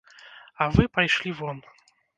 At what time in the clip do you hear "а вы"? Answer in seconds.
0.65-0.87